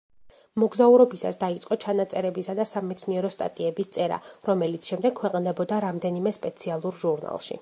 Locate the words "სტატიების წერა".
3.37-4.19